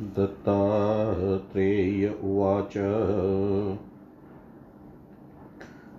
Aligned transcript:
दत्तात्रेय 0.00 2.08
उवाच। 2.08 2.78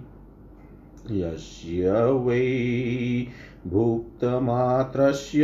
यस्य 1.12 1.92
वै 2.26 3.28
भुक्तमात्रस्य 3.68 5.44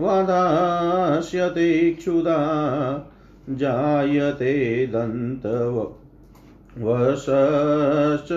वदास्यते 0.00 1.90
क्षुधा 1.90 2.40
जायते 3.50 4.86
दन्तव 4.86 5.92
वशश्च 6.78 8.32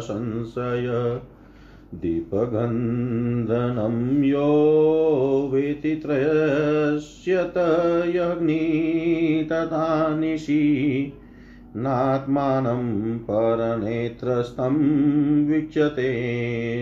संशय 0.00 1.20
दीपगन्धनं 1.94 4.24
यो 4.24 4.48
वेति 5.52 5.94
त्रयस्य 5.94 7.52
तयग्नि 7.56 9.48
तथा 9.52 10.16
निशि 10.16 11.12
नात्मानं 11.76 13.18
वीक्षते 15.46 16.08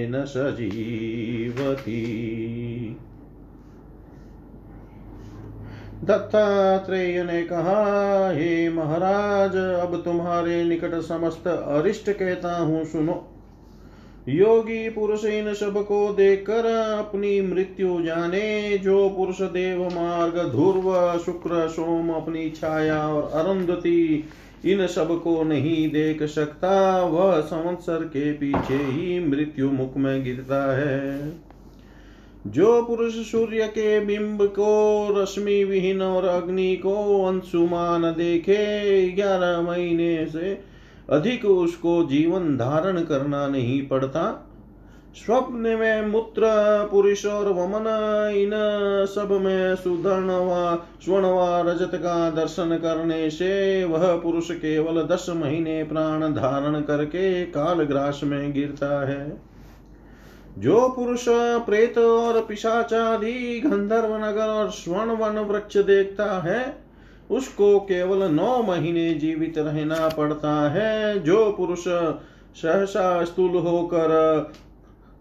न 0.09 0.25
सजीवति। 0.25 2.01
दत्तात्रेय 6.05 7.25
ने 7.25 7.43
कहा, 7.43 8.31
हे 8.31 8.69
महाराज, 8.69 9.57
अब 9.57 10.03
तुम्हारे 10.05 10.65
निकट 10.65 10.95
समस्त 10.95 11.47
अरिष्ट 11.47 12.11
कहता 12.11 12.57
हूँ, 12.57 12.85
सुनो। 12.85 13.31
योगी 14.29 14.89
पुरुष 14.91 15.25
इन 15.25 15.55
सबको 15.55 16.13
देखकर 16.13 16.67
अपनी 16.99 17.41
मृत्यु 17.41 18.03
जाने, 18.03 18.79
जो 18.79 19.09
पुरुष 19.09 19.43
देव 19.43 19.83
मार्ग, 19.85 20.35
ध्रुव, 20.35 21.19
शुक्र, 21.19 21.69
सोम, 21.69 22.11
अपनी 22.11 22.51
छाया 22.51 23.09
और 23.09 23.31
अरुंधति 23.35 24.25
इन 24.65 24.87
सबको 24.87 25.43
नहीं 25.43 25.91
देख 25.91 26.23
सकता, 26.23 27.03
वह 27.03 27.41
संवत्सर 27.41 28.05
के 28.05 28.33
पीछे 28.33 28.75
ही 28.75 29.29
मृत्यु 29.29 29.71
मुख 29.71 29.97
में 29.97 30.25
गिरता 30.25 30.77
है। 30.77 31.33
जो 32.47 32.83
पुरुष 32.83 33.33
सूर्य 33.33 33.67
के 33.67 34.01
बिंब 34.01 34.47
को 34.47 35.09
रश्मि 35.23 35.65
विहीन 35.65 36.03
और 36.03 36.25
अग्नि 36.25 36.77
को 36.77 37.25
अंशुमान 37.25 38.03
देखे, 38.03 39.11
ग्यारह 39.11 39.61
महीने 39.61 40.27
से 40.27 40.61
अधिक 41.11 41.45
उसको 41.45 42.09
जीवन 42.11 42.57
धारण 42.57 43.03
करना 43.05 43.49
नहीं 43.49 43.87
पड़ता। 43.87 44.44
स्वप्न 45.17 45.55
में 45.55 46.07
मूत्र 46.07 46.43
पुरुष 46.91 47.25
और 47.27 47.49
वमन 47.49 47.87
इन 48.37 48.51
सब 49.07 49.33
में 49.33 49.75
सुधर्ण 49.77 50.31
व 50.31 50.79
स्वर्ण 51.05 51.27
व 51.27 51.69
रजत 51.69 51.95
का 51.95 52.31
दर्शन 52.31 52.77
करने 52.77 53.31
से 53.31 53.85
वह 53.85 54.17
पुरुष 54.17 54.51
केवल 54.51 55.03
दस 55.03 55.27
महीने 55.29 55.83
प्राण 55.85 56.33
धारण 56.33 56.81
करके 56.81 57.45
काल 57.45 57.83
ग्रास 57.83 58.21
में 58.25 58.53
गिरता 58.53 59.07
है। 59.09 59.41
जो 60.59 60.89
पुरुष 60.89 61.25
प्रेत 61.67 61.99
और 61.99 62.41
पिशाचादि 62.41 63.63
गंधर्व 63.67 64.17
नगर 64.17 64.49
और 64.49 64.71
स्वर्ण 64.71 65.11
वन 65.11 65.39
वृक्ष 65.39 65.77
देखता 65.77 66.41
है, 66.43 66.77
उसको 67.31 67.79
केवल 67.81 68.31
नौ 68.31 68.63
महीने 68.63 69.15
जीवित 69.15 69.59
रहना 69.59 70.09
पड़ता 70.09 70.71
है। 70.71 71.19
जो 71.19 71.51
पुरुष 71.53 71.85
सहसा 72.57 73.25
स्थूल 73.25 73.57
होकर 73.59 74.13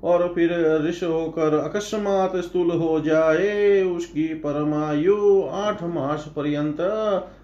और 0.04 0.32
फिर 0.36 0.52
ऋष 0.88 1.02
होकर 1.04 1.54
अकस्मात 1.56 2.36
स्थूल 2.36 2.72
हो 2.72 3.00
जाए, 3.00 3.82
उसकी 3.84 4.24
परमायु 4.24 5.42
आठ 5.44 5.84
मास 5.84 6.26
पर्यंत 6.36 6.82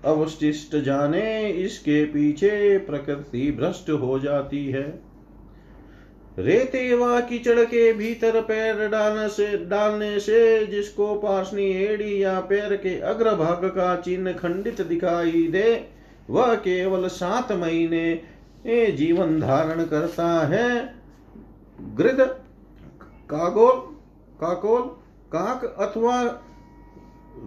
अवशिष्ट 0.05 0.75
जाने, 0.75 1.49
इसके 1.49 2.03
पीछे 2.05 2.77
प्रकृति 2.77 3.51
भ्रष्ट 3.51 3.89
हो 3.91 4.19
जाती 4.19 4.65
है। 4.65 4.87
रेते 6.39 6.93
व 6.95 7.19
कीचड़ 7.19 7.59
के 7.61 7.91
भीतर 7.93 8.41
पैर 8.41 8.87
डालने 8.87 9.27
से 9.29 9.47
डालने 9.65 10.19
से 10.19 10.65
जिसको 10.65 11.13
पार्शनी 11.15 11.69
एड़ी 11.83 12.23
या 12.23 12.39
पैर 12.41 12.75
के 12.75 12.99
अग्रभाग 12.99 13.65
का 13.67 13.95
चिन्ह 13.95 14.31
खंडित 14.33 14.81
दिखाई 14.81 15.47
दे, 15.51 15.87
वह 16.29 16.53
केवल 16.57 17.07
सात 17.07 17.51
महीने 17.51 18.91
जीवन 18.91 19.39
धारण 19.39 19.83
करता 19.85 20.27
है। 20.47 20.93
गृद 21.95 22.19
कागोल, 23.29 23.79
काकोल, 24.39 24.81
काक 25.31 25.65
अथवा 25.79 26.21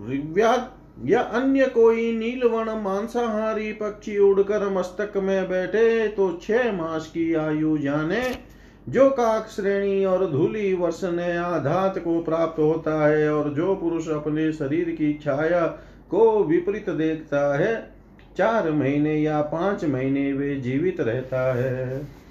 ऋग्व्याद 0.08 0.70
या 1.06 1.20
अन्य 1.32 1.66
कोई 1.66 2.10
नीलवर्ण 2.16 2.80
मांसाहारी 2.82 3.72
पक्षी 3.72 4.18
उड़कर 4.18 4.68
मस्तक 4.68 5.16
में 5.16 5.48
बैठे 5.48 6.06
तो 6.08 6.30
छह 6.42 6.70
मास 6.72 7.06
की 7.06 7.32
आयु 7.34 7.76
जाने, 7.78 8.22
जो 8.86 9.08
काक 9.10 9.48
श्रेणी 9.48 10.04
और 10.04 10.26
धूली 10.30 10.72
वर्ष 10.74 11.02
ने 11.04 11.36
आधात 11.36 11.98
को 11.98 12.20
प्राप्त 12.22 12.58
होता 12.58 13.06
है 13.06 13.32
और 13.32 13.52
जो 13.54 13.74
पुरुष 13.74 14.08
अपने 14.10 14.52
शरीर 14.52 14.90
की 14.90 15.12
छाया 15.24 15.66
को 16.10 16.42
विपरीत 16.44 16.90
देखता 16.90 17.56
है, 17.58 17.74
चार 18.36 18.70
महीने 18.72 19.16
या 19.16 19.40
पाँच 19.42 19.84
महीने 19.84 20.32
वे 20.32 20.54
जीवित 20.56 21.00
रहता 21.00 21.52
है। 21.54 22.21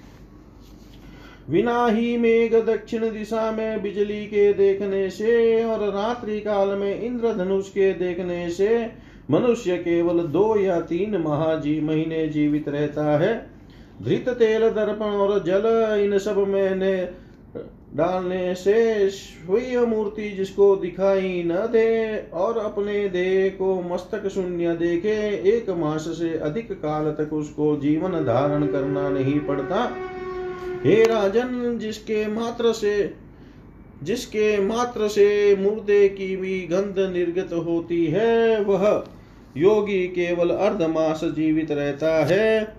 विना 1.52 1.86
ही 1.86 2.16
मेघ 2.16 2.54
दक्षिण 2.56 3.00
दिशा 3.12 3.50
में 3.52 3.82
बिजली 3.82 4.24
के 4.26 4.52
देखने 4.52 5.08
से 5.10 5.64
और 5.64 5.88
रात्रि 5.90 6.38
काल 6.40 6.68
में 6.68 7.00
इंद्रधनुष 7.00 7.68
के 7.68 7.92
देखने 7.92 8.48
से 8.50 8.90
मनुष्य 9.30 9.76
केवल 9.78 10.18
दो 10.28 10.56
या 10.58 10.80
तीन 10.80 11.16
महाजी 11.16 11.80
महीने 11.80 12.26
जीवित 12.28 12.68
रहता 12.68 13.04
है। 13.18 13.34
धृत 14.02 14.28
तेल, 14.28 14.68
दर्पण 14.70 15.04
और 15.04 15.42
जल, 15.44 15.66
इन 16.04 16.18
सब 16.18 16.38
में 16.48 16.80
डालने 17.96 18.54
से 18.54 19.08
स्वीय 19.10 19.78
मूर्ति 19.80 20.28
जिसको 20.30 20.74
दिखाई 20.76 21.42
न 21.46 21.54
दे 21.72 22.16
और 22.34 22.58
अपने 22.58 23.08
देह 23.08 23.48
को 23.58 23.74
मस्तक 23.82 24.28
शून्य 24.28 24.74
देखे, 24.76 25.16
एक 25.48 25.70
मास 25.70 26.04
से 26.18 26.32
अधिक 26.38 26.72
काल 26.72 27.10
तक 27.12 27.32
उसको 27.32 27.76
जीवन 27.76 28.12
धारण 28.24 28.66
करना 28.66 29.08
नहीं 29.08 29.38
पड़ता। 29.40 29.84
हे 30.84 31.02
राजन, 31.04 31.78
जिसके 31.78 32.26
मात्र 32.26 32.72
से, 32.72 33.14
जिसके 34.02 34.60
मात्र 34.60 35.08
से 35.08 35.56
मुर्दे 35.56 36.08
की 36.08 36.36
भी 36.36 36.60
गंध 36.60 36.98
निर्गत 37.12 37.52
होती 37.52 38.06
है, 38.06 38.64
वह 38.64 39.04
योगी 39.56 40.06
केवल 40.06 40.50
अर्धमास 40.50 41.20
जीवित 41.24 41.70
रहता 41.70 42.24
है। 42.24 42.76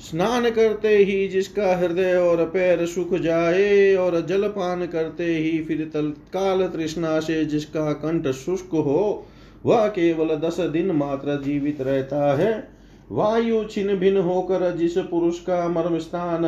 स्नान 0.00 0.50
करते 0.50 0.96
ही 0.96 1.28
जिसका 1.28 1.76
हृदय 1.76 2.14
और 2.14 2.44
पैर 2.44 2.86
सूख 2.86 3.14
जाए 3.14 3.94
और 3.94 4.26
जलपान 4.26 4.86
करते 4.86 5.24
ही 5.24 5.64
फिर 5.64 5.90
तत्काल 5.94 6.66
तृष्णा 6.68 7.20
से 7.20 7.44
जिसका 7.44 7.92
कंठ 7.92 8.26
शुष्क 8.26 8.70
हो, 8.74 9.26
वह 9.66 9.86
केवल 9.86 10.36
दस 10.36 10.60
दिन 10.60 10.90
मात्र 10.90 11.42
जीवित 11.42 11.80
रहता 11.80 12.36
है। 12.36 12.68
वायु 13.12 13.64
छिन्न 13.64 13.96
भिन्न 13.96 14.18
होकर 14.18 14.76
जिस 14.76 14.98
पुरुष 14.98 15.38
का 15.38 15.68
मर्म 15.68 15.98
स्थान 15.98 16.44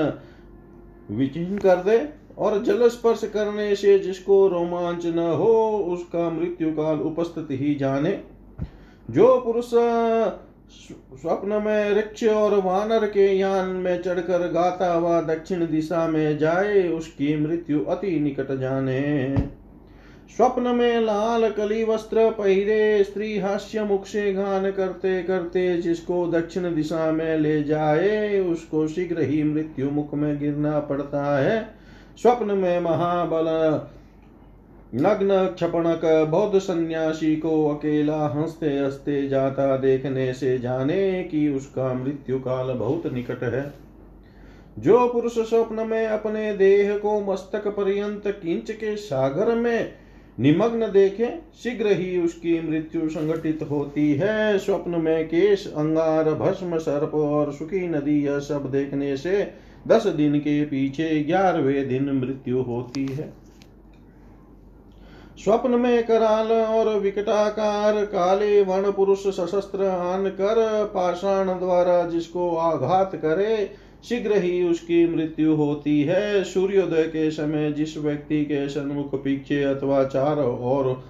विचिन्न 1.10 1.58
कर 1.58 1.76
दे 1.76 2.08
और 2.38 2.62
जल 2.62 2.88
स्पर्श 2.88 3.24
करने 3.24 3.76
से 3.76 3.98
जिसको 3.98 4.48
रोमांच 4.48 5.06
न 5.06 5.18
हो, 5.18 5.78
उसका 5.78 6.30
मृत्यु 6.30 6.70
काल 6.70 7.00
उपस्थित 7.00 7.48
ही 7.50 7.74
जाने। 7.74 8.20
जो 9.10 9.40
पुरुष 9.40 9.70
स्वप्न 11.20 11.62
में 11.66 11.94
वृक्ष 11.94 12.24
और 12.24 12.54
वानर 12.60 13.06
के 13.06 13.38
यान 13.38 13.68
में 13.68 14.02
चढ़कर 14.02 14.48
गाता 14.48 14.92
हुआ 14.92 15.20
दक्षिण 15.20 15.66
दिशा 15.66 16.08
में 16.08 16.38
जाए, 16.38 16.88
उसकी 16.88 17.36
मृत्यु 17.36 17.84
अति 17.84 18.20
निकट 18.20 18.58
जाने। 18.60 19.36
स्वप्न 20.28 20.62
में 20.62 21.00
लाल 21.00 21.50
कली 21.50 21.84
वस्त्र 21.84 22.30
पहिरे, 22.30 23.04
स्त्री 23.04 23.38
हास्य 23.38 23.82
मुख 23.82 24.06
से 24.06 24.32
गान 24.32 24.70
करते 24.70 25.22
करते 25.22 25.76
जिसको 25.76 26.26
दक्षिण 26.26 26.74
दिशा 26.74 27.12
में 27.12 27.38
ले 27.38 27.62
जाए, 27.62 28.40
उसको 28.40 28.88
शीघ्र 28.88 29.20
ही 29.20 29.42
मृत्यु 29.42 29.90
मुख 29.90 30.14
में 30.14 30.38
गिरना 30.38 30.80
पड़ता 30.80 31.38
है। 31.38 31.68
स्वप्न 32.22 32.46
में 32.46 32.80
महाबल, 32.80 33.46
नग्न 34.94 35.46
क्षपणक 35.46 36.28
बौद्ध 36.28 36.58
सन्यासी 36.58 37.36
को 37.36 37.68
अकेला 37.68 38.26
हँसते 38.26 38.78
हँसते 38.78 39.28
जाता 39.28 39.76
देखने 39.76 40.32
से 40.34 40.58
जाने 40.58 41.22
कि 41.30 41.48
उसका 41.48 41.94
मृत्यु 41.94 42.38
काल 42.38 42.66
बहुत 42.66 43.12
निकट 43.12 43.42
है। 43.42 43.72
जो 44.78 45.08
पुरुष 45.08 45.38
स्वप्न 45.38 45.86
में 45.86 46.06
अपने 46.06 46.56
देह 46.56 46.98
को 46.98 47.20
मस्तक 47.20 47.68
पर्यंत 47.68 48.22
किंच 48.26 48.70
के 48.70 48.96
सागर 48.96 49.54
में 49.54 50.03
निमग्न 50.40 50.90
देखे, 50.92 51.26
शीघ्र 51.62 51.86
ही 51.86 52.24
उसकी 52.24 52.70
मृत्यु 52.70 53.08
संगठित 53.08 53.62
होती 53.70 54.14
है। 54.14 54.58
स्वप्न 54.58 54.90
में 54.90 55.26
केश, 55.26 55.66
अंगार, 55.66 56.34
भस्म, 56.34 56.78
सर्प 56.78 57.14
और 57.14 57.52
सुखी 57.52 57.88
नदी, 57.88 58.24
यह 58.24 58.38
सब 58.38 58.70
देखने 58.70 59.16
से 59.16 59.52
दस 59.88 60.06
दिन 60.06 60.38
के 60.38 60.64
पीछे 60.64 61.24
ग्यारहवें 61.24 61.88
दिन 61.88 62.10
मृत्यु 62.10 62.62
होती 62.62 63.06
है। 63.06 63.32
स्वप्न 65.36 65.70
में 65.70 66.06
कराल 66.06 66.52
और 66.52 66.98
विकटाकार, 66.98 68.04
काले 68.04 68.62
वर्ण 68.62 68.92
पुरुष 68.92 69.26
सशस्त्र 69.26 69.84
आन 69.84 70.28
कर, 70.28 70.84
पाषाण 70.94 71.58
द्वारा 71.58 72.06
जिसको 72.06 72.56
आघात 72.56 73.14
करे 73.14 73.70
शीघ्र 74.08 74.38
ही 74.38 74.62
उसकी 74.62 75.06
मृत्यु 75.06 75.54
होती 75.54 76.02
है। 76.02 76.44
सूर्योदय 76.44 77.02
के 77.02 77.30
समय 77.30 77.72
जिस 77.72 77.96
व्यक्ति 77.98 78.44
के 78.44 78.68
सन्मुख 78.68 79.14
पीछे 79.14 79.62
अथवा 79.62 80.04
चार 80.04 80.38
और 80.38 81.04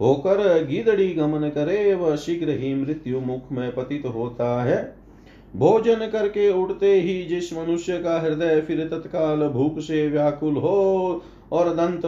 होकर 0.00 0.64
गीदड़ी 0.64 1.08
गमन 1.08 1.48
करे, 1.48 1.94
वह 1.94 2.16
शीघ्र 2.16 2.50
ही 2.50 2.74
मृत्यु 2.74 3.20
मुख 3.20 3.52
में 3.52 3.74
पतित 3.74 4.06
होता 4.06 4.62
है। 4.62 4.94
भोजन 5.56 6.06
करके 6.06 6.48
उठते 6.52 6.94
ही 7.00 7.22
जिस 7.22 7.52
मनुष्य 7.52 7.98
का 7.98 8.20
हृदय 8.20 8.60
फिर 8.60 8.86
तत्काल 8.88 9.48
भूख 9.48 9.78
से 9.78 10.06
व्याकुल 10.08 10.56
हो 10.56 11.22
और 11.52 11.68
दंत 11.70 12.06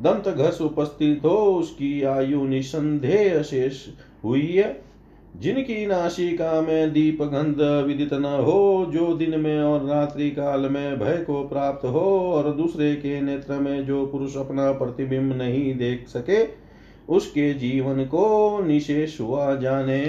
दंत 0.00 0.28
घस 0.28 0.60
उपस्थित 0.60 1.20
हो, 1.24 1.36
उसकी 1.54 2.02
आयु 2.02 2.44
निसंदेह 2.44 3.42
शेष 3.42 3.86
हुई 4.24 4.46
है। 4.46 4.93
जिनकी 5.40 5.86
नाशिका 5.86 6.60
में 6.60 6.92
दीप 6.92 7.22
गंध 7.22 7.86
विदित 7.86 8.12
न 8.12 8.24
हो, 8.24 8.90
जो 8.92 9.14
दिन 9.14 9.40
में 9.40 9.60
और 9.60 9.84
रात्रि 9.84 10.30
काल 10.30 10.60
में 10.60 10.98
भय 10.98 11.16
को 11.16 11.48
प्राप्त 11.48 11.86
हो, 11.86 12.32
और 12.32 12.52
दूसरे 12.52 12.94
के 12.94 13.20
नेत्र 13.20 13.54
में 13.54 13.86
जो 13.86 14.06
पुरुष 14.06 14.36
अपना 14.36 14.72
प्रतिबिंब 14.72 15.32
नहीं 15.32 15.76
देख 15.76 16.08
सके, 16.08 16.64
उसके 17.08 17.54
जीवन 17.54 18.04
को 18.04 18.58
निशेष 18.64 19.20
हुआ 19.20 19.54
जाने। 19.54 20.04